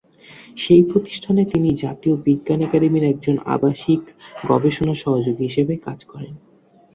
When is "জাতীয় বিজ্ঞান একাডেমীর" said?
1.83-3.05